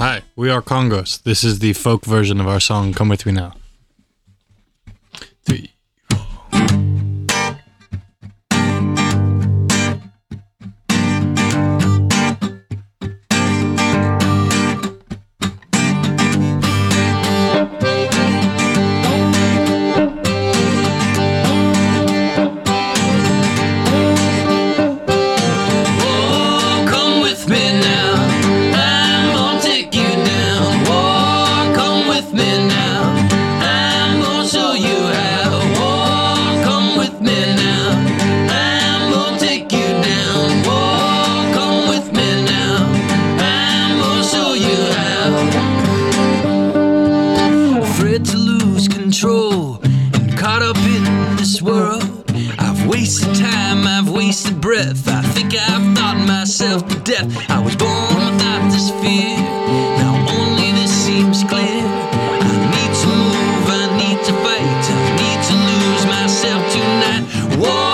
Hi, 0.00 0.22
we 0.34 0.48
are 0.48 0.62
Kongos. 0.62 1.22
This 1.24 1.44
is 1.44 1.58
the 1.58 1.74
folk 1.74 2.06
version 2.06 2.40
of 2.40 2.48
our 2.48 2.58
song 2.58 2.94
Come 2.94 3.10
With 3.10 3.26
Me 3.26 3.32
Now. 3.32 3.52
Wasted 54.50 54.60
breath. 54.60 55.08
I 55.08 55.22
think 55.22 55.54
I've 55.54 55.96
thought 55.96 56.16
myself 56.26 56.86
to 56.88 56.98
death. 57.00 57.50
I 57.50 57.58
was 57.62 57.76
born 57.76 58.14
without 58.14 58.70
this 58.70 58.90
fear. 59.02 59.36
Now 59.98 60.14
only 60.28 60.72
this 60.72 60.90
seems 60.90 61.44
clear. 61.44 61.84
I 62.42 62.54
need 62.74 62.92
to 63.02 63.08
move, 63.08 63.66
I 63.68 63.86
need 63.98 64.18
to 64.24 64.32
fight. 64.44 64.84
I 64.88 65.02
need 65.20 65.40
to 65.48 65.54
lose 65.70 66.04
myself 66.06 66.62
tonight. 66.72 67.24
Whoa, 67.60 67.89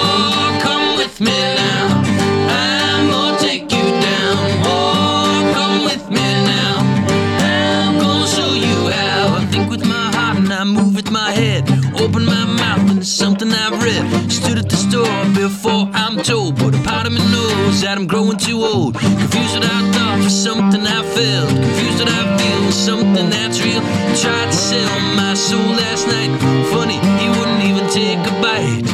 that 17.82 17.98
I'm 17.98 18.06
growing 18.06 18.38
too 18.38 18.62
old. 18.62 18.94
Confused 18.94 19.54
what 19.54 19.64
I 19.64 19.90
thought 19.92 20.18
was 20.22 20.32
something 20.32 20.86
I 20.86 21.02
felt. 21.02 21.50
Confused 21.50 21.98
what 22.00 22.08
I 22.08 22.36
feel 22.38 22.64
was 22.66 22.74
something 22.74 23.28
that's 23.30 23.60
real. 23.60 23.80
Tried 24.22 24.46
to 24.46 24.52
sell 24.52 25.00
my 25.14 25.34
soul 25.34 25.60
last 25.60 26.06
night. 26.06 26.30
Funny, 26.70 26.98
he 27.20 27.28
wouldn't 27.28 27.62
even 27.64 27.86
take 27.90 28.18
a 28.18 28.32
bite. 28.40 28.86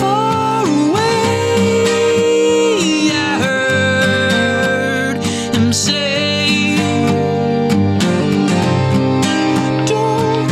Far 0.00 0.64
away, 0.64 1.10
I 3.12 3.38
heard 3.44 5.16
him 5.54 5.72
say. 5.72 6.76
Don't 9.86 10.46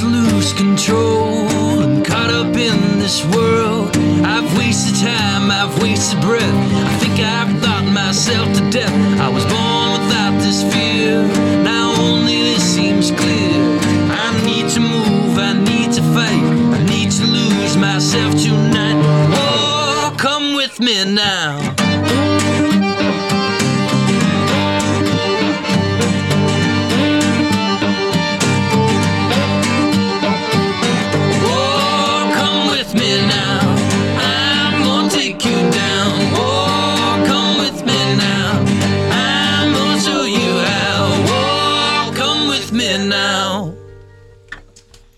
To 0.00 0.06
lose 0.06 0.52
control 0.52 1.82
and 1.82 2.06
caught 2.06 2.30
up 2.30 2.56
in 2.56 3.00
this 3.00 3.24
world. 3.26 3.59
I've 4.24 4.56
wasted 4.56 4.96
time, 5.00 5.50
I've 5.50 5.80
wasted 5.82 6.20
breath. 6.20 6.54
I 6.74 6.98
think 6.98 7.20
I've 7.20 7.60
thought 7.62 7.84
myself 7.92 8.48
to 8.56 8.70
death. 8.70 8.92
I 9.20 9.28
was 9.28 9.44
born 9.44 9.89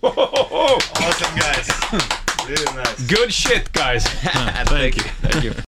Awesome 0.03 1.35
guys. 1.37 1.69
Really 2.45 2.65
nice. 2.75 3.07
Good 3.07 3.33
shit 3.33 3.71
guys! 3.71 4.05
Thank 4.67 4.97
you. 4.97 5.03
Thank 5.21 5.43
you. 5.45 5.53